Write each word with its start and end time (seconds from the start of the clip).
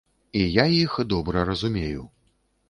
І 0.39 0.45
я 0.45 0.63
іх 0.77 0.95
добра 1.11 1.45
разумею! 1.51 2.09